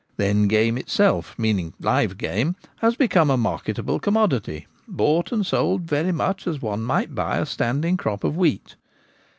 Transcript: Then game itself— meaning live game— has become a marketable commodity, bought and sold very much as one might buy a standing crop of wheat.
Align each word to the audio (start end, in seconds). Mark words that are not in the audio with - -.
Then 0.17 0.47
game 0.47 0.79
itself— 0.79 1.35
meaning 1.37 1.73
live 1.79 2.17
game— 2.17 2.55
has 2.81 2.95
become 2.95 3.29
a 3.29 3.37
marketable 3.37 3.99
commodity, 3.99 4.65
bought 4.87 5.31
and 5.31 5.45
sold 5.45 5.83
very 5.83 6.11
much 6.11 6.47
as 6.47 6.59
one 6.59 6.81
might 6.81 7.13
buy 7.13 7.37
a 7.37 7.45
standing 7.45 7.97
crop 7.97 8.23
of 8.23 8.35
wheat. 8.35 8.75